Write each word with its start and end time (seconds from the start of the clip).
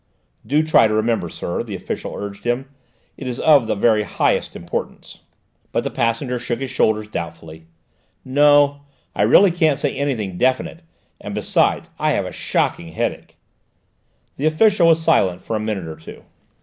"Do 0.47 0.63
try 0.63 0.87
to 0.87 0.95
remember, 0.95 1.29
sir," 1.29 1.61
the 1.61 1.75
official 1.75 2.15
urged 2.15 2.43
him; 2.43 2.65
"it 3.17 3.27
is 3.27 3.39
of 3.39 3.67
the 3.67 3.75
very 3.75 4.01
highest 4.01 4.55
importance." 4.55 5.19
But 5.71 5.83
the 5.83 5.91
passenger 5.91 6.39
shook 6.39 6.59
his 6.59 6.71
shoulders 6.71 7.07
doubtfully. 7.07 7.67
"No, 8.25 8.81
I 9.15 9.21
really 9.21 9.51
can't 9.51 9.77
say 9.77 9.95
anything 9.95 10.39
definite; 10.39 10.81
and, 11.19 11.35
besides, 11.35 11.91
I 11.99 12.13
have 12.13 12.25
a 12.25 12.31
shocking 12.31 12.93
headache." 12.93 13.35
The 14.37 14.47
official 14.47 14.87
was 14.87 14.99
silent 15.03 15.43
for 15.43 15.55
a 15.55 15.59
minute 15.59 15.85
or 15.87 15.97
two. 15.97 16.23